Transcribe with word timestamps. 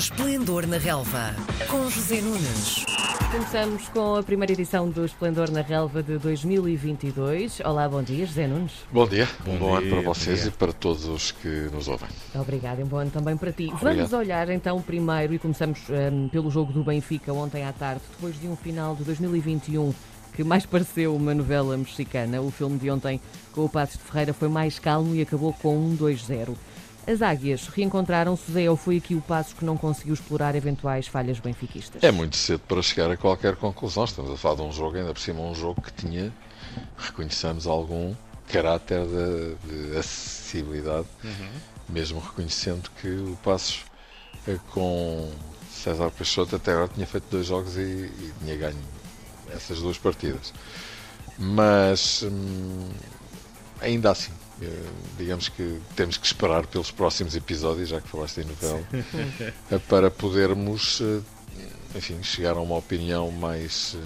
Esplendor 0.00 0.66
na 0.66 0.78
Relva, 0.78 1.36
com 1.68 1.90
José 1.90 2.22
Nunes. 2.22 2.86
Começamos 3.30 3.86
com 3.90 4.16
a 4.16 4.22
primeira 4.22 4.50
edição 4.50 4.88
do 4.88 5.04
Esplendor 5.04 5.50
na 5.50 5.60
Relva 5.60 6.02
de 6.02 6.16
2022. 6.16 7.60
Olá, 7.60 7.86
bom 7.86 8.02
dia, 8.02 8.24
José 8.24 8.46
Nunes. 8.46 8.72
Bom 8.90 9.06
dia, 9.06 9.28
Bom 9.44 9.52
um 9.52 9.58
bom 9.58 9.78
dia, 9.78 9.88
ano 9.88 9.90
para 9.90 10.14
vocês 10.14 10.46
e 10.46 10.50
para 10.52 10.72
todos 10.72 11.04
os 11.04 11.32
que 11.32 11.68
nos 11.70 11.86
ouvem. 11.86 12.08
Obrigada, 12.34 12.82
um 12.82 12.86
bom 12.86 12.96
ano 12.96 13.10
também 13.10 13.36
para 13.36 13.52
ti. 13.52 13.66
Vamos 13.66 13.82
Obrigado. 13.82 14.14
olhar 14.14 14.48
então 14.48 14.80
primeiro 14.80 15.34
e 15.34 15.38
começamos 15.38 15.80
hum, 15.90 16.30
pelo 16.32 16.50
jogo 16.50 16.72
do 16.72 16.82
Benfica 16.82 17.30
ontem 17.34 17.66
à 17.66 17.72
tarde, 17.74 18.00
depois 18.12 18.40
de 18.40 18.48
um 18.48 18.56
final 18.56 18.96
de 18.96 19.04
2021 19.04 19.92
que 20.32 20.42
mais 20.42 20.64
pareceu 20.64 21.14
uma 21.14 21.34
novela 21.34 21.76
mexicana. 21.76 22.40
O 22.40 22.50
filme 22.50 22.78
de 22.78 22.90
ontem 22.90 23.20
com 23.52 23.66
o 23.66 23.68
Passos 23.68 23.98
de 23.98 24.04
Ferreira 24.04 24.32
foi 24.32 24.48
mais 24.48 24.78
calmo 24.78 25.14
e 25.14 25.20
acabou 25.20 25.52
com 25.52 25.76
um 25.76 25.94
2-0. 25.94 26.56
As 27.06 27.22
águias 27.22 27.66
reencontraram-se, 27.68 28.46
José, 28.46 28.70
ou 28.70 28.76
foi 28.76 28.98
aqui 28.98 29.14
o 29.14 29.20
Passos 29.20 29.52
que 29.52 29.64
não 29.64 29.76
conseguiu 29.76 30.14
explorar 30.14 30.54
eventuais 30.54 31.06
falhas 31.06 31.38
benfiquistas? 31.38 32.02
É 32.02 32.10
muito 32.10 32.36
cedo 32.36 32.60
para 32.60 32.80
chegar 32.82 33.10
a 33.10 33.16
qualquer 33.16 33.56
conclusão. 33.56 34.04
Estamos 34.04 34.30
a 34.30 34.36
falar 34.36 34.56
de 34.56 34.62
um 34.62 34.72
jogo, 34.72 34.96
ainda 34.96 35.12
por 35.12 35.20
cima, 35.20 35.40
um 35.40 35.54
jogo 35.54 35.80
que 35.80 35.92
tinha, 35.92 36.32
reconheçamos, 36.96 37.66
algum 37.66 38.14
caráter 38.48 39.02
de, 39.06 39.90
de 39.90 39.96
acessibilidade, 39.96 41.06
mesmo 41.88 42.20
reconhecendo 42.20 42.90
que 43.00 43.08
o 43.08 43.38
Passos 43.42 43.84
eh, 44.46 44.58
com 44.70 45.30
César 45.70 46.10
Peixoto 46.10 46.56
até 46.56 46.72
agora 46.72 46.88
tinha 46.88 47.06
feito 47.06 47.24
dois 47.30 47.46
jogos 47.46 47.76
e, 47.76 47.80
e 47.80 48.32
tinha 48.40 48.56
ganho 48.56 48.78
essas 49.54 49.80
duas 49.80 49.98
partidas. 49.98 50.52
Mas 51.38 52.22
hum, 52.22 52.88
ainda 53.80 54.10
assim, 54.10 54.32
digamos 55.18 55.48
que 55.48 55.80
temos 55.96 56.16
que 56.16 56.26
esperar 56.26 56.66
pelos 56.66 56.90
próximos 56.90 57.34
episódios, 57.34 57.88
já 57.88 58.00
que 58.00 58.08
falaste 58.08 58.40
em 58.40 58.44
novela, 58.44 58.82
eh, 59.70 59.78
para 59.88 60.10
podermos, 60.10 61.00
eh, 61.00 61.20
enfim, 61.94 62.22
chegar 62.22 62.56
a 62.56 62.60
uma 62.60 62.76
opinião 62.76 63.30
mais 63.30 63.96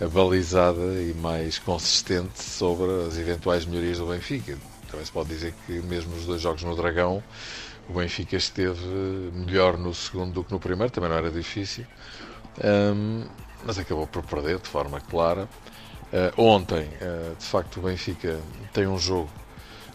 eh, 0.00 0.04
abalizada 0.04 1.00
e 1.00 1.14
mais 1.14 1.58
consistente 1.58 2.42
sobre 2.42 3.06
as 3.06 3.16
eventuais 3.16 3.64
melhorias 3.64 3.98
do 3.98 4.06
Benfica. 4.06 4.56
Também 4.90 5.04
se 5.04 5.12
pode 5.12 5.28
dizer 5.28 5.54
que 5.66 5.72
mesmo 5.80 6.14
nos 6.14 6.24
dois 6.24 6.40
jogos 6.40 6.62
no 6.62 6.74
Dragão, 6.74 7.22
o 7.88 7.94
Benfica 7.94 8.36
esteve 8.36 8.86
melhor 9.32 9.76
no 9.76 9.94
segundo 9.94 10.32
do 10.32 10.44
que 10.44 10.52
no 10.52 10.60
primeiro, 10.60 10.92
também 10.92 11.10
não 11.10 11.16
era 11.16 11.30
difícil, 11.30 11.86
Ahm, 12.62 13.24
mas 13.64 13.78
acabou 13.78 14.06
por 14.06 14.22
perder 14.24 14.58
de 14.58 14.68
forma 14.68 15.00
clara. 15.00 15.48
Ah, 16.12 16.32
ontem, 16.36 16.88
ah, 17.02 17.34
de 17.38 17.44
facto, 17.44 17.78
o 17.78 17.82
Benfica 17.82 18.40
tem 18.72 18.86
um 18.86 18.98
jogo 18.98 19.30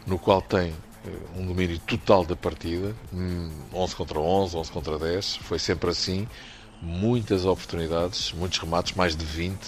no 0.05 0.19
qual 0.19 0.41
tem 0.41 0.73
eh, 1.05 1.09
um 1.35 1.45
domínio 1.45 1.79
total 1.79 2.25
da 2.25 2.35
partida, 2.35 2.95
hum, 3.13 3.49
11 3.73 3.95
contra 3.95 4.19
11, 4.19 4.55
11 4.57 4.71
contra 4.71 4.99
10, 4.99 5.37
foi 5.37 5.57
sempre 5.59 5.89
assim, 5.89 6.27
muitas 6.81 7.45
oportunidades, 7.45 8.31
muitos 8.33 8.59
remates, 8.59 8.93
mais 8.93 9.15
de 9.15 9.25
20, 9.25 9.59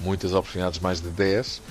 muitas 0.00 0.32
oportunidades, 0.34 0.80
mais 0.80 1.00
de 1.00 1.08
10, 1.08 1.62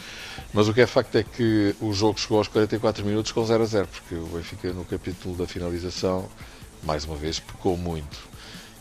mas 0.54 0.68
o 0.68 0.74
que 0.74 0.82
é 0.82 0.88
facto 0.88 1.16
é 1.18 1.24
que 1.24 1.76
o 1.82 1.94
jogo 1.94 2.20
chegou 2.20 2.38
aos 2.40 2.48
44 2.48 3.06
minutos 3.06 3.32
com 3.32 3.46
0 3.46 3.64
a 3.64 3.66
0, 3.66 3.88
porque 3.88 4.16
o 4.16 4.26
Benfica 4.28 4.72
no 4.74 4.86
capítulo 4.86 5.36
da 5.36 5.46
finalização, 5.46 6.28
mais 6.84 7.06
uma 7.06 7.16
vez, 7.18 7.40
pecou 7.40 7.78
muito, 7.78 8.18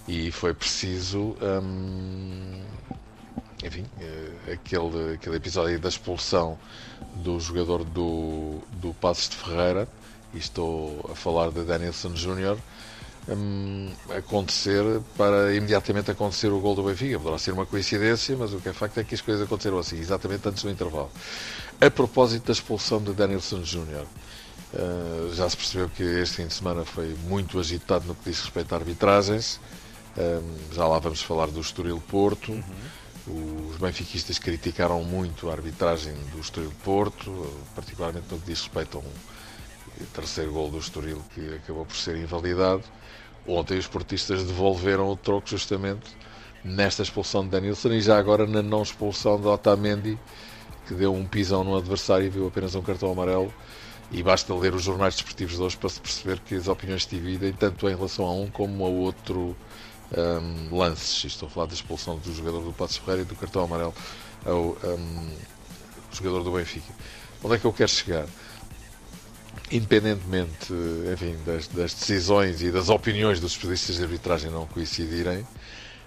e 0.09 0.31
foi 0.31 0.55
preciso... 0.55 1.37
hum, 1.43 2.64
enfim, 3.65 3.85
eh, 4.01 4.53
aquele, 4.53 5.15
aquele 5.15 5.37
episódio 5.37 5.79
da 5.81 5.89
expulsão 5.89 6.59
do 7.17 7.41
jogador 7.41 7.83
do, 7.85 8.61
do 8.73 8.93
Passos 8.95 9.31
de 9.31 9.37
Ferreira, 9.37 9.89
e 10.35 10.39
estou 10.39 11.09
a 11.11 11.15
falar 11.15 11.51
de 11.51 11.63
Danielson 11.65 12.15
Júnior, 12.15 12.59
hum, 13.29 13.91
acontecer 14.17 14.83
para 15.17 15.55
imediatamente 15.55 16.11
acontecer 16.11 16.49
o 16.49 16.61
gol 16.61 16.75
do 16.75 16.83
Benfica. 16.83 17.19
Poderá 17.19 17.39
ser 17.39 17.53
uma 17.53 17.65
coincidência, 17.65 18.37
mas 18.37 18.53
o 18.53 18.59
que 18.59 18.69
é 18.69 18.73
facto 18.73 18.99
é 18.99 19.05
que 19.05 19.15
as 19.15 19.21
coisas 19.21 19.45
aconteceram 19.45 19.79
assim, 19.79 19.99
exatamente 19.99 20.47
antes 20.49 20.63
do 20.63 20.71
intervalo. 20.71 21.11
A 21.81 21.91
propósito 21.91 22.47
da 22.47 22.53
expulsão 22.53 23.01
de 23.03 23.13
Danielson 23.13 23.63
Júnior, 23.65 24.07
eh, 24.75 25.31
já 25.35 25.49
se 25.49 25.57
percebeu 25.57 25.89
que 25.89 26.03
este 26.03 26.37
fim 26.37 26.47
de 26.49 26.55
semana 26.55 26.85
foi 26.85 27.17
muito 27.29 27.59
agitado 27.59 28.07
no 28.07 28.15
que 28.15 28.29
diz 28.29 28.41
respeito 28.41 28.75
a 28.75 28.79
arbitragens. 28.79 29.61
Hum, 30.19 30.55
já 30.73 30.87
lá 30.87 30.99
vamos 30.99 31.23
falar 31.23 31.47
do 31.47 31.61
Estoril 31.61 32.03
Porto. 32.09 32.53
Os 33.27 33.79
benfiquistas 33.79 34.39
criticaram 34.39 35.03
muito 35.03 35.49
a 35.49 35.53
arbitragem 35.53 36.13
do 36.31 36.41
Estoril 36.41 36.73
Porto, 36.85 37.51
particularmente 37.75 38.27
no 38.31 38.39
que 38.39 38.47
diz 38.47 38.61
respeito 38.61 38.99
a 38.99 39.01
um 39.01 40.05
terceiro 40.13 40.53
gol 40.53 40.71
do 40.71 40.79
Estoril 40.79 41.23
que 41.35 41.55
acabou 41.55 41.87
por 41.87 41.97
ser 41.97 42.17
invalidado. 42.17 42.83
Ontem 43.47 43.79
os 43.79 43.87
portistas 43.87 44.45
devolveram 44.45 45.09
o 45.09 45.17
troco 45.17 45.49
justamente 45.49 46.15
nesta 46.63 47.03
expulsão 47.03 47.45
de 47.45 47.51
Danilson 47.51 47.93
e 47.93 48.01
já 48.03 48.19
agora 48.19 48.47
na 48.47 48.63
não 48.63 48.83
expulsão 48.83 49.41
de 49.41 49.47
Otamendi, 49.47 50.19
que 50.87 50.93
deu 50.93 51.15
um 51.15 51.25
pisão 51.27 51.65
no 51.65 51.77
adversário 51.77 52.27
e 52.27 52.31
viu 52.31 52.47
apenas 52.47 52.75
um 52.75 52.83
cartão 52.83 53.11
amarelo. 53.11 53.53
E 54.11 54.23
basta 54.23 54.55
ler 54.55 54.75
os 54.75 54.83
jornais 54.83 55.15
desportivos 55.15 55.57
de 55.57 55.63
hoje 55.63 55.77
para 55.79 55.89
se 55.89 55.99
perceber 55.99 56.39
que 56.41 56.55
as 56.55 56.69
opiniões 56.69 57.07
dividem 57.07 57.55
tanto 57.55 57.89
em 57.89 57.97
relação 57.97 58.27
a 58.27 58.33
um 58.33 58.49
como 58.51 58.85
a 58.85 58.89
outro 58.89 59.57
um, 60.17 60.77
lances. 60.77 61.25
Estou 61.25 61.47
a 61.47 61.51
falar 61.51 61.67
da 61.67 61.75
expulsão 61.75 62.19
do 62.19 62.33
jogador 62.35 62.61
do 62.63 62.73
Passos 62.73 62.97
Ferreira 62.99 63.23
e 63.23 63.25
do 63.25 63.35
cartão 63.35 63.65
amarelo 63.65 63.95
ao 64.45 64.77
um, 64.85 65.31
jogador 66.13 66.43
do 66.43 66.53
Benfica. 66.53 66.93
Onde 67.43 67.55
é 67.57 67.59
que 67.59 67.65
eu 67.65 67.73
quero 67.73 67.91
chegar? 67.91 68.27
Independentemente 69.71 70.73
enfim, 71.13 71.37
das, 71.47 71.67
das 71.69 71.95
decisões 71.95 72.63
e 72.63 72.71
das 72.71 72.89
opiniões 72.89 73.41
dos 73.41 73.53
especialistas 73.53 73.97
de 73.97 74.03
arbitragem 74.03 74.51
não 74.51 74.67
coincidirem, 74.67 75.47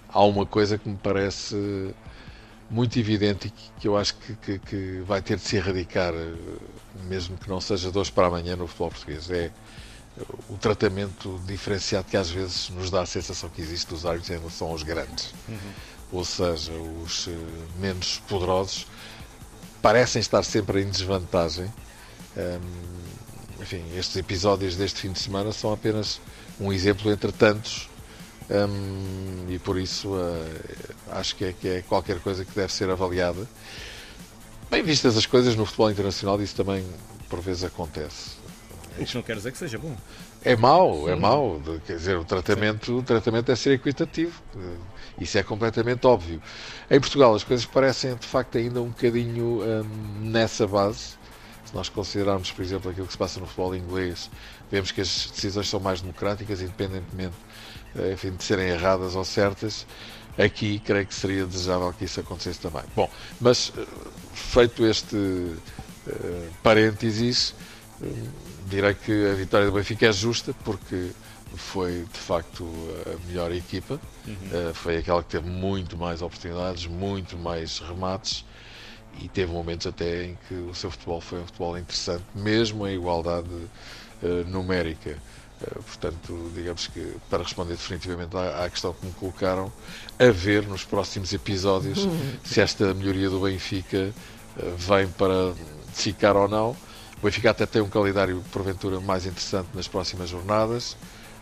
há 0.10 0.24
uma 0.24 0.46
coisa 0.46 0.78
que 0.78 0.88
me 0.88 0.98
parece 0.98 1.94
muito 2.70 3.00
evidente 3.00 3.48
e 3.48 3.80
que, 3.80 3.88
eu 3.88 3.98
acho 3.98 4.16
que, 4.16 4.36
que- 4.36 4.60
que 4.60 5.00
vai 5.06 5.22
ter 5.22 5.38
de 5.38 5.44
se 5.44 5.56
erradicar, 5.56 6.14
mesmo 7.06 7.38
que 7.38 7.50
não 7.50 7.60
seja 7.62 7.92
de 7.92 7.98
hoje 7.98 8.12
para 8.12 8.28
amanhã 8.28 8.56
no 8.56 8.68
futebol 8.68 8.90
português. 8.92 9.30
É 9.32 9.52
o 10.50 10.58
tratamento 10.58 11.40
diferenciado 11.46 12.08
que 12.10 12.18
às 12.18 12.30
vezes 12.30 12.70
nos 12.70 12.90
dá 12.90 13.02
a 13.02 13.06
sensação 13.06 13.50
que 13.50 13.62
existe 13.62 13.88
dos 13.88 14.06
árbitros 14.06 14.32
em 14.32 14.40
relação 14.40 14.68
aos 14.68 14.84
grandes. 14.84 15.34
Ou 16.12 16.24
seja, 16.24 16.72
os 17.04 17.28
eh, 17.28 17.32
menos 17.80 18.22
poderosos 18.28 18.88
parecem 19.82 20.20
estar 20.20 20.44
sempre 20.44 20.82
em 20.82 20.90
desvantagem. 20.90 21.72
Hum, 22.36 22.60
enfim, 23.62 23.84
estes 23.96 24.16
episódios 24.16 24.76
deste 24.76 25.02
fim 25.02 25.12
de 25.12 25.20
semana 25.20 25.52
são 25.52 25.74
apenas 25.74 26.22
um 26.60 26.72
exemplo 26.72 27.12
entre 27.12 27.32
tantos. 27.32 27.90
hum, 28.50 29.46
e 29.50 29.60
por 29.60 29.78
isso 29.78 30.14
eh, 30.16 30.94
acho 31.12 31.36
que 31.36 31.46
é, 31.46 31.54
que 31.54 31.68
é 31.68 31.82
qualquer 31.82 32.20
coisa 32.22 32.46
que 32.46 32.52
deve 32.56 32.72
ser 32.72 32.90
avaliada. 32.90 33.48
Bem 34.70 34.84
vistas 34.84 35.18
as 35.18 35.26
coisas 35.26 35.56
no 35.56 35.66
futebol 35.66 35.92
internacional, 35.92 36.42
isso 36.42 36.56
também 36.56 36.86
por 37.30 37.42
vezes 37.42 37.64
acontece. 37.64 38.32
O 39.00 39.06
que 39.06 39.16
não 39.16 39.22
quer 39.22 39.36
dizer 39.36 39.52
que 39.52 39.58
seja 39.58 39.78
bom. 39.78 39.96
É 40.44 40.56
mau, 40.56 41.10
é 41.10 41.16
mau. 41.16 41.62
Quer 41.86 41.98
dizer, 41.98 42.18
o 42.18 42.26
tratamento, 42.26 42.98
o 42.98 43.04
tratamento 43.04 43.52
é 43.52 43.56
ser 43.56 43.72
equitativo. 43.74 44.42
Isso 45.20 45.38
é 45.38 45.44
completamente 45.44 46.06
óbvio. 46.06 46.42
Em 46.90 47.00
Portugal 47.00 47.34
as 47.34 47.44
coisas 47.44 47.66
parecem 47.66 48.16
de 48.16 48.26
facto 48.26 48.58
ainda 48.58 48.82
um 48.82 48.90
bocadinho 48.90 49.62
hum, 49.62 49.84
nessa 50.22 50.68
base. 50.68 51.18
Se 51.66 51.76
nós 51.76 51.90
considerarmos, 51.90 52.52
por 52.52 52.64
exemplo, 52.64 52.90
aquilo 52.90 53.08
que 53.08 53.12
se 53.12 53.18
passa 53.18 53.40
no 53.40 53.46
futebol 53.46 53.76
inglês, 53.76 54.30
vemos 54.72 54.92
que 54.92 55.02
as 55.02 55.30
decisões 55.34 55.68
são 55.68 55.80
mais 55.80 56.00
democráticas, 56.00 56.62
independentemente 56.62 57.36
eh, 57.96 58.14
enfim, 58.14 58.32
de 58.32 58.44
serem 58.44 58.70
erradas 58.70 59.16
ou 59.16 59.26
certas. 59.26 59.86
Aqui 60.38 60.80
creio 60.80 61.06
que 61.06 61.16
seria 61.16 61.46
desejável 61.46 61.92
que 61.94 62.06
isso 62.06 62.20
acontecesse 62.20 62.60
também. 62.60 62.84
Bom, 62.96 63.10
mas 63.42 63.74
eh, 63.76 63.86
feito 64.34 64.86
este 64.86 65.18
eh, 66.08 66.50
parênteses, 66.62 67.56
eh, 68.02 68.06
direi 68.70 68.94
que 68.94 69.28
a 69.28 69.34
vitória 69.34 69.66
do 69.68 69.74
Benfica 69.74 70.08
é 70.08 70.12
justa 70.12 70.54
porque 70.64 71.12
foi 71.56 72.06
de 72.12 72.20
facto 72.20 72.68
a 73.06 73.28
melhor 73.28 73.52
equipa. 73.52 74.00
Eh, 74.28 74.72
foi 74.74 74.98
aquela 74.98 75.24
que 75.24 75.30
teve 75.30 75.50
muito 75.50 75.98
mais 75.98 76.22
oportunidades, 76.22 76.86
muito 76.86 77.38
mais 77.38 77.80
remates 77.80 78.46
e 79.22 79.28
teve 79.28 79.52
momentos 79.52 79.88
até 79.88 80.26
em 80.26 80.38
que 80.48 80.54
o 80.54 80.76
seu 80.76 80.92
futebol 80.92 81.22
foi 81.22 81.40
um 81.40 81.46
futebol 81.46 81.78
interessante, 81.78 82.24
mesmo 82.36 82.86
em 82.88 82.96
igualdade 82.96 83.50
eh, 84.22 84.44
numérica. 84.48 85.12
Eh, 85.62 85.80
portanto, 85.86 86.52
digamos 86.54 86.88
que 86.88 87.16
para 87.30 87.44
responder 87.44 87.74
definitivamente 87.74 88.36
à, 88.36 88.66
à 88.66 88.70
questão 88.70 88.94
que 88.94 89.06
me 89.06 89.14
colocaram, 89.14 89.72
a 90.20 90.30
ver 90.30 90.68
nos 90.68 90.84
próximos 90.84 91.32
episódios 91.34 92.08
se 92.44 92.60
esta 92.62 92.94
melhoria 92.94 93.30
do 93.30 93.40
Benfica 93.40 94.14
vem 94.78 95.08
para 95.08 95.54
ficar 95.94 96.36
ou 96.36 96.48
não. 96.48 96.76
O 97.20 97.26
Benfica 97.26 97.50
até 97.50 97.66
tem 97.66 97.82
um 97.82 97.90
calendário, 97.90 98.44
porventura, 98.52 99.00
mais 99.00 99.26
interessante 99.26 99.70
nas 99.74 99.88
próximas 99.88 100.30
jornadas. 100.30 100.96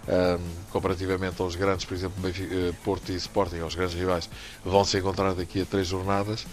Ahm, 0.07 0.39
comparativamente 0.71 1.41
aos 1.41 1.55
grandes, 1.55 1.83
por 1.83 1.95
exemplo, 1.95 2.21
Benfica, 2.21 2.53
eh, 2.53 2.73
Porto 2.83 3.11
e 3.11 3.15
Sporting, 3.15 3.59
aos 3.59 3.73
grandes 3.73 3.95
rivais, 3.95 4.29
vão 4.63 4.85
se 4.85 4.97
encontrar 4.97 5.33
daqui 5.33 5.61
a 5.61 5.65
três 5.65 5.87
jornadas. 5.87 6.45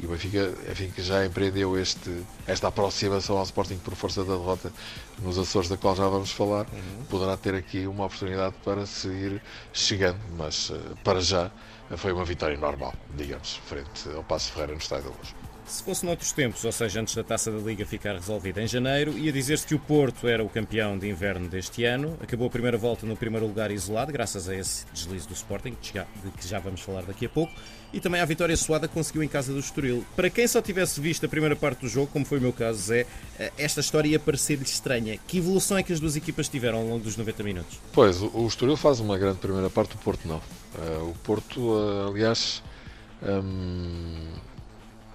e 0.00 0.06
o 0.06 0.10
Benfica 0.10 0.52
enfim, 0.70 0.90
que 0.90 1.02
já 1.02 1.24
empreendeu 1.26 1.76
este, 1.78 2.22
esta 2.46 2.68
aproximação 2.68 3.36
ao 3.36 3.42
Sporting 3.44 3.78
por 3.78 3.94
força 3.96 4.24
da 4.24 4.34
derrota 4.36 4.72
nos 5.20 5.38
Açores, 5.38 5.68
da 5.68 5.76
qual 5.76 5.96
já 5.96 6.06
vamos 6.08 6.30
falar, 6.30 6.66
uhum. 6.72 7.04
poderá 7.08 7.36
ter 7.36 7.54
aqui 7.54 7.86
uma 7.86 8.04
oportunidade 8.04 8.54
para 8.64 8.86
seguir 8.86 9.42
chegando, 9.72 10.20
mas 10.36 10.70
uh, 10.70 10.96
para 11.02 11.20
já 11.20 11.50
foi 11.96 12.12
uma 12.12 12.24
vitória 12.24 12.56
normal, 12.56 12.94
digamos, 13.16 13.56
frente 13.66 14.08
ao 14.14 14.22
Passo 14.22 14.52
Ferreira 14.52 14.72
no 14.72 14.78
Estádio 14.78 15.10
da 15.10 15.16
Luz. 15.16 15.37
Se 15.68 15.82
fosse 15.82 16.04
noutros 16.04 16.32
tempos, 16.32 16.64
ou 16.64 16.72
seja, 16.72 16.98
antes 16.98 17.14
da 17.14 17.22
taça 17.22 17.52
da 17.52 17.58
Liga 17.58 17.84
ficar 17.84 18.14
resolvida 18.14 18.62
em 18.62 18.66
janeiro, 18.66 19.18
ia 19.18 19.30
dizer-se 19.30 19.66
que 19.66 19.74
o 19.74 19.78
Porto 19.78 20.26
era 20.26 20.42
o 20.42 20.48
campeão 20.48 20.98
de 20.98 21.06
inverno 21.06 21.46
deste 21.46 21.84
ano. 21.84 22.16
Acabou 22.22 22.46
a 22.46 22.50
primeira 22.50 22.78
volta 22.78 23.04
no 23.04 23.14
primeiro 23.14 23.46
lugar 23.46 23.70
isolado, 23.70 24.10
graças 24.10 24.48
a 24.48 24.56
esse 24.56 24.86
deslize 24.94 25.28
do 25.28 25.34
Sporting, 25.34 25.76
de 25.82 26.30
que 26.30 26.48
já 26.48 26.58
vamos 26.58 26.80
falar 26.80 27.02
daqui 27.02 27.26
a 27.26 27.28
pouco. 27.28 27.52
E 27.92 28.00
também 28.00 28.18
a 28.18 28.24
vitória 28.24 28.56
suada 28.56 28.88
conseguiu 28.88 29.22
em 29.22 29.28
casa 29.28 29.52
do 29.52 29.58
Estoril. 29.58 30.02
Para 30.16 30.30
quem 30.30 30.48
só 30.48 30.62
tivesse 30.62 31.02
visto 31.02 31.26
a 31.26 31.28
primeira 31.28 31.54
parte 31.54 31.80
do 31.80 31.88
jogo, 31.88 32.06
como 32.10 32.24
foi 32.24 32.38
o 32.38 32.40
meu 32.40 32.52
caso, 32.52 32.80
Zé, 32.80 33.06
eh, 33.38 33.52
esta 33.58 33.80
história 33.80 34.08
ia 34.08 34.18
parecer-lhe 34.18 34.64
estranha. 34.64 35.18
Que 35.26 35.36
evolução 35.36 35.76
é 35.76 35.82
que 35.82 35.92
as 35.92 36.00
duas 36.00 36.16
equipas 36.16 36.48
tiveram 36.48 36.78
ao 36.78 36.84
longo 36.84 37.04
dos 37.04 37.14
90 37.14 37.42
minutos? 37.42 37.78
Pois, 37.92 38.22
o 38.22 38.46
Estoril 38.46 38.76
faz 38.76 39.00
uma 39.00 39.18
grande 39.18 39.38
primeira 39.38 39.68
parte, 39.68 39.96
o 39.96 39.98
Porto 39.98 40.26
não. 40.26 40.38
Uh, 40.38 41.10
o 41.10 41.14
Porto, 41.22 41.60
uh, 41.60 42.08
aliás. 42.08 42.62
Um 43.22 44.47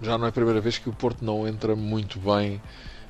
já 0.03 0.17
não 0.17 0.25
é 0.25 0.29
a 0.29 0.31
primeira 0.31 0.61
vez 0.61 0.77
que 0.77 0.89
o 0.89 0.94
Porto 0.94 1.23
não 1.23 1.47
entra 1.47 1.75
muito 1.75 2.19
bem 2.19 2.61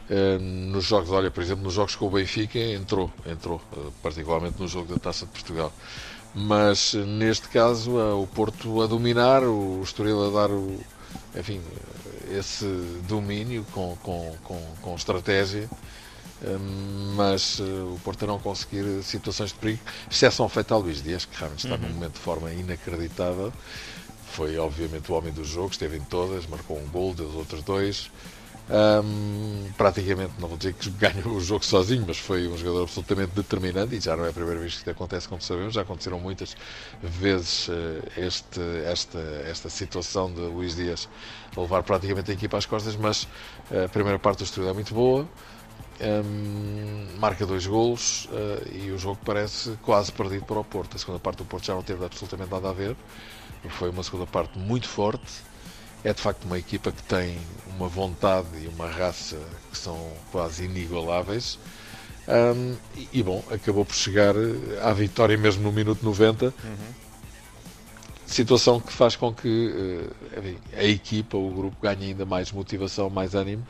uh, 0.09 0.39
nos 0.39 0.85
jogos. 0.85 1.11
Olha, 1.11 1.31
por 1.31 1.43
exemplo, 1.43 1.63
nos 1.63 1.73
jogos 1.73 1.95
com 1.95 2.07
o 2.07 2.09
Benfica 2.09 2.59
entrou, 2.59 3.11
entrou, 3.25 3.61
uh, 3.75 3.91
particularmente 4.01 4.59
no 4.59 4.67
jogo 4.67 4.93
da 4.93 4.99
Taça 4.99 5.25
de 5.25 5.31
Portugal. 5.31 5.71
Mas 6.35 6.93
neste 6.93 7.47
caso 7.49 7.95
o 7.95 8.25
Porto 8.25 8.81
a 8.81 8.87
dominar, 8.87 9.43
o 9.43 9.81
Estoril 9.83 10.25
a 10.25 10.29
dar 10.31 10.49
o, 10.49 10.79
enfim, 11.35 11.61
esse 12.31 12.65
domínio 13.07 13.63
com, 13.71 13.95
com, 14.01 14.35
com, 14.43 14.59
com 14.81 14.95
estratégia 14.95 15.69
mas 17.15 17.59
o 17.59 17.99
Porto 18.03 18.23
a 18.23 18.27
não 18.27 18.39
conseguir 18.39 19.01
situações 19.03 19.51
de 19.51 19.55
perigo, 19.55 19.79
exceção 20.11 20.49
feita 20.49 20.73
a 20.73 20.77
Luís 20.77 21.01
Dias, 21.01 21.25
que 21.25 21.37
realmente 21.37 21.65
está 21.65 21.75
uhum. 21.75 21.81
num 21.81 21.93
momento 21.93 22.13
de 22.13 22.19
forma 22.19 22.51
inacreditável 22.51 23.53
foi 24.33 24.57
obviamente 24.57 25.11
o 25.11 25.15
homem 25.15 25.31
do 25.31 25.43
jogo, 25.43 25.71
esteve 25.71 25.97
em 25.97 26.01
todas, 26.01 26.47
marcou 26.47 26.77
um 26.77 26.87
gol, 26.87 27.13
deu 27.13 27.27
os 27.27 27.35
outros 27.35 27.61
dois. 27.63 28.09
Um, 28.69 29.71
praticamente, 29.77 30.33
não 30.39 30.47
vou 30.47 30.57
dizer 30.57 30.73
que 30.73 30.89
ganhou 30.97 31.35
o 31.35 31.41
jogo 31.41 31.63
sozinho, 31.63 32.03
mas 32.07 32.17
foi 32.17 32.47
um 32.47 32.57
jogador 32.57 32.83
absolutamente 32.83 33.31
determinante 33.35 33.95
e 33.95 33.99
já 33.99 34.15
não 34.15 34.25
é 34.25 34.29
a 34.29 34.33
primeira 34.33 34.59
vez 34.59 34.81
que 34.81 34.89
acontece, 34.89 35.27
como 35.27 35.41
sabemos, 35.41 35.73
já 35.73 35.81
aconteceram 35.81 36.19
muitas 36.19 36.55
vezes 37.01 37.67
uh, 37.67 37.71
este, 38.17 38.61
esta, 38.85 39.19
esta 39.45 39.69
situação 39.69 40.33
de 40.33 40.41
Luís 40.41 40.75
Dias 40.75 41.09
levar 41.55 41.83
praticamente 41.83 42.31
a 42.31 42.33
equipa 42.33 42.57
às 42.57 42.65
costas, 42.65 42.95
mas 42.95 43.23
uh, 43.69 43.85
a 43.85 43.89
primeira 43.89 44.17
parte 44.17 44.39
do 44.39 44.45
estudo 44.45 44.67
é 44.67 44.73
muito 44.73 44.93
boa. 44.93 45.27
Um, 46.01 47.19
marca 47.19 47.45
dois 47.45 47.67
golos 47.67 48.25
uh, 48.25 48.75
e 48.75 48.91
o 48.91 48.97
jogo 48.97 49.19
parece 49.23 49.77
quase 49.83 50.11
perdido 50.11 50.45
para 50.45 50.59
o 50.59 50.63
Porto. 50.63 50.95
A 50.95 50.99
segunda 50.99 51.19
parte 51.19 51.37
do 51.37 51.45
Porto 51.45 51.65
já 51.65 51.75
não 51.75 51.83
teve 51.83 52.03
absolutamente 52.03 52.49
nada 52.49 52.69
a 52.69 52.73
ver. 52.73 52.95
Foi 53.69 53.89
uma 53.89 54.03
segunda 54.03 54.25
parte 54.25 54.57
muito 54.57 54.87
forte. 54.87 55.43
É 56.03 56.13
de 56.13 56.21
facto 56.21 56.43
uma 56.43 56.57
equipa 56.57 56.91
que 56.91 57.01
tem 57.03 57.37
uma 57.77 57.87
vontade 57.87 58.47
e 58.61 58.67
uma 58.67 58.87
raça 58.89 59.37
que 59.71 59.77
são 59.77 60.11
quase 60.31 60.65
inigualáveis. 60.65 61.57
Um, 62.27 62.75
e, 62.95 63.09
e, 63.13 63.23
bom, 63.23 63.43
acabou 63.51 63.85
por 63.85 63.95
chegar 63.95 64.33
à 64.81 64.93
vitória 64.93 65.37
mesmo 65.37 65.63
no 65.63 65.71
minuto 65.71 66.03
90. 66.03 66.45
Uhum. 66.45 66.53
Situação 68.25 68.79
que 68.79 68.91
faz 68.91 69.15
com 69.15 69.33
que 69.33 70.07
uh, 70.07 70.77
a 70.77 70.83
equipa, 70.83 71.37
o 71.37 71.49
grupo, 71.51 71.77
ganhe 71.81 72.07
ainda 72.07 72.25
mais 72.25 72.51
motivação, 72.51 73.09
mais 73.09 73.35
ânimo 73.35 73.65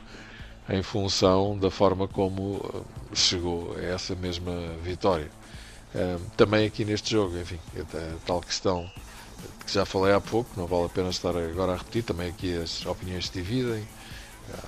em 0.68 0.82
função 0.82 1.58
da 1.58 1.70
forma 1.70 2.08
como 2.08 2.56
uh, 2.56 2.84
chegou 3.12 3.76
a 3.76 3.82
essa 3.82 4.14
mesma 4.14 4.52
vitória. 4.82 5.30
também 6.36 6.66
aqui 6.66 6.84
neste 6.84 7.12
jogo, 7.12 7.38
enfim, 7.38 7.58
a 7.76 8.26
tal 8.26 8.40
questão 8.40 8.90
que 9.64 9.72
já 9.72 9.84
falei 9.84 10.12
há 10.14 10.20
pouco, 10.20 10.50
não 10.56 10.66
vale 10.66 10.86
a 10.86 10.88
pena 10.88 11.10
estar 11.10 11.36
agora 11.36 11.72
a 11.72 11.76
repetir, 11.76 12.02
também 12.02 12.28
aqui 12.28 12.56
as 12.56 12.84
opiniões 12.86 13.26
se 13.26 13.32
dividem. 13.32 13.86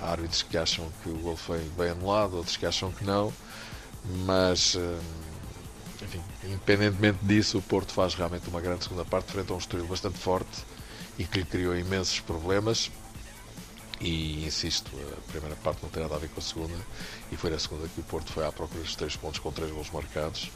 Há 0.01 0.11
árbitros 0.11 0.41
que 0.41 0.57
acham 0.57 0.89
que 1.03 1.09
o 1.09 1.17
gol 1.17 1.37
foi 1.37 1.59
bem 1.77 1.89
anulado, 1.89 2.37
outros 2.37 2.57
que 2.57 2.65
acham 2.65 2.91
que 2.91 3.03
não, 3.03 3.31
mas 4.25 4.75
hum, 4.75 4.99
enfim, 6.01 6.21
independentemente 6.43 7.19
disso, 7.23 7.57
o 7.57 7.61
Porto 7.61 7.93
faz 7.93 8.13
realmente 8.13 8.47
uma 8.49 8.61
grande 8.61 8.83
segunda 8.83 9.05
parte 9.05 9.31
frente 9.31 9.51
a 9.51 9.55
um 9.55 9.57
Estoril 9.57 9.87
bastante 9.87 10.17
forte 10.17 10.65
e 11.17 11.25
que 11.25 11.39
lhe 11.39 11.45
criou 11.45 11.75
imensos 11.75 12.19
problemas. 12.19 12.91
E 13.99 14.45
insisto, 14.45 14.91
a 14.95 15.31
primeira 15.31 15.55
parte 15.55 15.81
não 15.81 15.89
tem 15.89 16.03
nada 16.03 16.15
a 16.15 16.19
ver 16.19 16.29
com 16.29 16.39
a 16.39 16.43
segunda, 16.43 16.77
e 17.31 17.35
foi 17.35 17.49
na 17.49 17.57
segunda 17.57 17.87
que 17.87 17.99
o 17.99 18.03
Porto 18.03 18.31
foi 18.31 18.45
à 18.45 18.51
procura 18.51 18.83
dos 18.83 18.95
três 18.95 19.15
pontos 19.15 19.39
com 19.39 19.51
três 19.51 19.71
gols 19.71 19.89
marcados, 19.89 20.51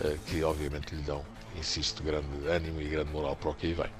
eh, 0.00 0.16
que 0.26 0.42
obviamente 0.42 0.94
lhe 0.94 1.02
dão 1.02 1.22
insisto, 1.58 2.02
grande 2.02 2.26
ânimo 2.48 2.80
e 2.80 2.88
grande 2.88 3.10
moral 3.10 3.36
para 3.36 3.50
o 3.50 3.54
que 3.54 3.66
aí 3.66 3.74
vem. 3.74 3.90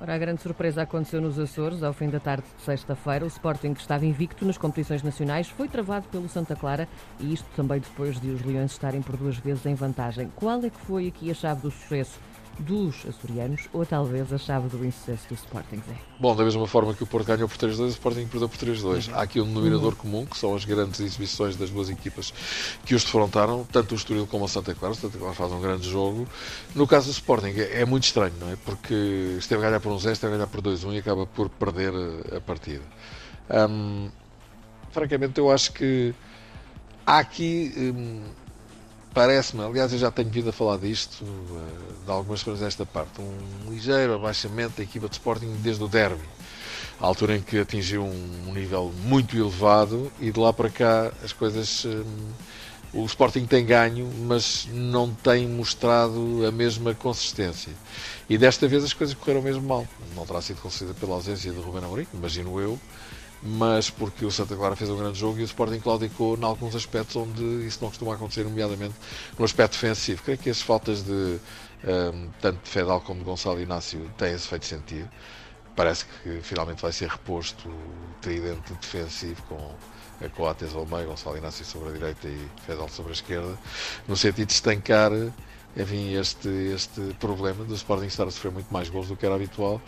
Ora, 0.00 0.14
a 0.16 0.18
grande 0.18 0.42
surpresa 0.42 0.82
aconteceu 0.82 1.20
nos 1.20 1.38
Açores, 1.38 1.82
ao 1.82 1.92
fim 1.92 2.08
da 2.10 2.18
tarde 2.18 2.44
de 2.58 2.62
sexta-feira. 2.62 3.24
O 3.24 3.28
Sporting, 3.28 3.74
que 3.74 3.80
estava 3.80 4.04
invicto 4.04 4.44
nas 4.44 4.58
competições 4.58 5.02
nacionais, 5.02 5.48
foi 5.48 5.68
travado 5.68 6.06
pelo 6.08 6.28
Santa 6.28 6.56
Clara 6.56 6.88
e 7.20 7.32
isto 7.32 7.46
também 7.54 7.80
depois 7.80 8.20
de 8.20 8.28
os 8.30 8.42
Leões 8.42 8.72
estarem 8.72 9.00
por 9.00 9.16
duas 9.16 9.36
vezes 9.38 9.64
em 9.66 9.74
vantagem. 9.74 10.30
Qual 10.34 10.58
é 10.64 10.68
que 10.68 10.80
foi 10.80 11.06
aqui 11.06 11.30
a 11.30 11.34
chave 11.34 11.62
do 11.62 11.70
sucesso? 11.70 12.18
Dos 12.58 13.04
açorianos 13.06 13.68
ou 13.72 13.84
talvez 13.84 14.32
a 14.32 14.38
chave 14.38 14.68
do 14.68 14.84
insucesso 14.84 15.28
do 15.28 15.34
Sporting, 15.34 15.76
Zé? 15.76 15.94
Bom, 16.18 16.34
da 16.34 16.44
mesma 16.44 16.66
forma 16.66 16.94
que 16.94 17.02
o 17.02 17.06
Porto 17.06 17.26
ganhou 17.26 17.48
por 17.48 17.56
3-2, 17.56 17.78
o 17.80 17.88
Sporting 17.88 18.26
perdeu 18.26 18.48
por 18.48 18.58
3-2. 18.58 19.08
Uhum. 19.08 19.14
Há 19.14 19.22
aqui 19.22 19.40
um 19.40 19.46
denominador 19.46 19.92
uhum. 19.92 19.98
comum, 19.98 20.26
que 20.26 20.38
são 20.38 20.54
as 20.54 20.64
grandes 20.64 21.00
exibições 21.00 21.56
das 21.56 21.70
duas 21.70 21.90
equipas 21.90 22.32
que 22.84 22.94
os 22.94 23.04
defrontaram, 23.04 23.66
tanto 23.70 23.92
o 23.92 23.94
Estoril 23.96 24.26
como 24.26 24.44
o 24.44 24.48
Santa 24.48 24.74
Clara. 24.74 24.92
O 24.92 24.96
Santa 24.96 25.18
Clara 25.18 25.34
faz 25.34 25.52
um 25.52 25.60
grande 25.60 25.88
jogo. 25.88 26.26
No 26.74 26.86
caso 26.86 27.06
do 27.06 27.12
Sporting, 27.12 27.58
é, 27.58 27.82
é 27.82 27.84
muito 27.84 28.04
estranho, 28.04 28.34
não 28.40 28.50
é? 28.50 28.56
Porque 28.64 29.36
esteve 29.38 29.62
a 29.62 29.66
ganhar 29.66 29.80
por 29.80 29.92
1-0, 29.92 30.12
esteve 30.12 30.34
a 30.34 30.36
ganhar 30.36 30.48
por 30.48 30.62
2-1 30.62 30.94
e 30.94 30.98
acaba 30.98 31.26
por 31.26 31.48
perder 31.48 31.92
a 32.36 32.40
partida. 32.40 32.84
Hum, 33.50 34.08
francamente, 34.90 35.38
eu 35.38 35.50
acho 35.50 35.72
que 35.72 36.14
há 37.06 37.18
aqui... 37.18 37.72
Hum, 37.76 38.43
parece-me, 39.14 39.62
aliás 39.62 39.92
eu 39.92 39.98
já 39.98 40.10
tenho 40.10 40.28
vindo 40.28 40.50
a 40.50 40.52
falar 40.52 40.76
disto, 40.76 41.24
eh, 41.24 42.04
de 42.04 42.10
algumas 42.10 42.42
coisas 42.42 42.60
desta 42.60 42.84
parte, 42.84 43.20
um 43.20 43.70
ligeiro 43.70 44.14
abaixamento 44.14 44.76
da 44.76 44.82
equipa 44.82 45.08
de 45.08 45.14
Sporting 45.14 45.56
desde 45.62 45.82
o 45.82 45.88
derby, 45.88 46.24
a 47.00 47.06
altura 47.06 47.36
em 47.36 47.40
que 47.40 47.58
atingiu 47.58 48.02
um 48.04 48.52
nível 48.52 48.92
muito 49.04 49.36
elevado 49.36 50.10
e 50.20 50.32
de 50.32 50.38
lá 50.38 50.52
para 50.52 50.68
cá 50.68 51.12
as 51.22 51.32
coisas. 51.32 51.84
Eh, 51.86 52.02
o 52.92 53.04
Sporting 53.06 53.44
tem 53.44 53.66
ganho, 53.66 54.08
mas 54.20 54.68
não 54.72 55.12
tem 55.12 55.48
mostrado 55.48 56.46
a 56.46 56.52
mesma 56.52 56.94
consistência. 56.94 57.72
E 58.30 58.38
desta 58.38 58.68
vez 58.68 58.84
as 58.84 58.92
coisas 58.92 59.16
correram 59.16 59.42
mesmo 59.42 59.62
mal. 59.62 59.84
Não 60.14 60.24
terá 60.24 60.40
sido 60.40 60.60
concedida 60.60 60.94
pela 60.94 61.14
ausência 61.14 61.50
de 61.50 61.58
Ruben 61.58 61.82
Amorim, 61.82 62.06
imagino 62.14 62.60
eu, 62.60 62.78
mas 63.44 63.90
porque 63.90 64.24
o 64.24 64.30
Santa 64.30 64.56
Clara 64.56 64.74
fez 64.74 64.88
um 64.88 64.96
grande 64.96 65.18
jogo 65.18 65.38
e 65.38 65.42
o 65.42 65.44
Sporting 65.44 65.78
claudicou 65.78 66.36
em 66.36 66.44
alguns 66.44 66.74
aspectos 66.74 67.14
onde 67.14 67.42
isso 67.66 67.78
não 67.82 67.90
costuma 67.90 68.14
acontecer, 68.14 68.42
nomeadamente 68.42 68.94
no 69.38 69.44
aspecto 69.44 69.72
defensivo. 69.72 70.22
Creio 70.22 70.38
que 70.38 70.48
as 70.48 70.62
faltas 70.62 71.02
de 71.02 71.12
um, 71.12 72.30
tanto 72.40 72.62
de 72.62 72.70
Fedal 72.70 73.02
como 73.02 73.18
de 73.18 73.24
Gonçalo 73.26 73.60
Inácio 73.60 74.10
têm 74.16 74.32
esse 74.32 74.48
feito 74.48 74.64
sentido. 74.64 75.10
Parece 75.76 76.06
que 76.06 76.40
finalmente 76.40 76.80
vai 76.80 76.92
ser 76.92 77.08
reposto 77.08 77.68
o 77.68 78.20
tridente 78.22 78.72
defensivo 78.80 79.42
com 79.42 79.74
a 80.24 80.28
Coates 80.30 80.74
ao 80.74 80.86
meio, 80.86 81.08
Gonçalo 81.08 81.36
Inácio 81.36 81.66
sobre 81.66 81.90
a 81.90 81.92
direita 81.92 82.28
e 82.28 82.48
Fedal 82.64 82.88
sobre 82.88 83.12
a 83.12 83.14
esquerda, 83.14 83.58
no 84.08 84.16
sentido 84.16 84.46
de 84.46 84.54
estancar 84.54 85.10
enfim, 85.76 86.14
este, 86.14 86.48
este 86.74 87.00
problema 87.18 87.64
do 87.64 87.74
Sporting 87.74 88.06
estar 88.06 88.24
a 88.24 88.30
sofrer 88.30 88.52
muito 88.52 88.72
mais 88.72 88.88
gols 88.88 89.08
do 89.08 89.16
que 89.16 89.26
era 89.26 89.34
habitual 89.34 89.80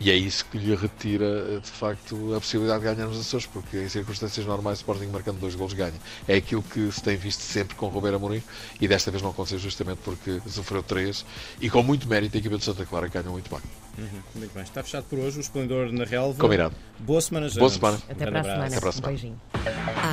e 0.00 0.10
é 0.10 0.14
isso 0.14 0.44
que 0.46 0.58
lhe 0.58 0.74
retira 0.74 1.60
de 1.60 1.70
facto 1.70 2.34
a 2.34 2.40
possibilidade 2.40 2.80
de 2.80 2.94
ganhar 2.94 3.08
nos 3.08 3.20
Açores, 3.20 3.46
porque 3.46 3.78
em 3.78 3.88
circunstâncias 3.88 4.44
normais 4.46 4.78
o 4.78 4.80
Sporting 4.80 5.06
marcando 5.06 5.38
dois 5.38 5.54
gols 5.54 5.72
ganha. 5.72 5.94
É 6.26 6.36
aquilo 6.36 6.62
que 6.62 6.90
se 6.90 7.02
tem 7.02 7.16
visto 7.16 7.40
sempre 7.40 7.74
com 7.76 7.86
o 7.86 7.88
Roberto 7.88 8.16
Amorim 8.16 8.42
e 8.80 8.88
desta 8.88 9.10
vez 9.10 9.22
não 9.22 9.30
aconteceu 9.30 9.58
justamente 9.58 9.98
porque 10.04 10.40
sofreu 10.46 10.82
três 10.82 11.24
e 11.60 11.68
com 11.68 11.82
muito 11.82 12.08
mérito 12.08 12.36
a 12.36 12.40
equipa 12.40 12.56
de 12.56 12.64
Santa 12.64 12.86
Clara 12.86 13.08
ganhou 13.08 13.32
muito 13.32 13.50
bem. 13.50 13.60
Uhum, 13.96 14.22
muito 14.34 14.54
bem, 14.54 14.62
está 14.62 14.82
fechado 14.82 15.04
por 15.04 15.18
hoje 15.18 15.38
o 15.38 15.40
Esplendor 15.40 15.92
na 15.92 16.04
Relva. 16.04 16.38
Combinado. 16.40 16.74
Boa 16.98 17.20
semana. 17.20 17.48
Boa 17.50 17.70
semana. 17.70 17.98
Até 18.08 18.26
para 18.26 18.40
a 18.40 18.42
semana. 18.42 18.66
Até 18.66 18.80
para 18.80 18.88
a 18.88 18.92
semana. 18.92 19.12
Um 19.12 19.16
beijinho. 19.16 19.40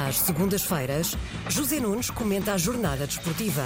Às 0.08 0.18
segundas-feiras, 0.18 1.18
José 1.50 1.80
Nunes 1.80 2.10
comenta 2.10 2.54
a 2.54 2.58
jornada 2.58 3.08
desportiva. 3.08 3.66